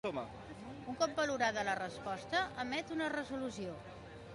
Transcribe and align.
Un 0.93 0.97
cop 1.01 1.13
valorada 1.21 1.67
la 1.69 1.77
resposta, 1.83 2.45
emet 2.67 2.95
una 3.01 3.13
resolució. 3.19 3.79